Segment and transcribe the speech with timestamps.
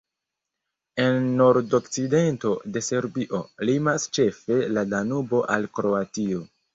[1.01, 6.41] En nordokcidento de Serbio limas ĉefe la Danubo al Kroatio.